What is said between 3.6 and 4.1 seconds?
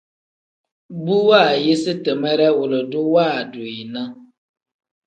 yi ne.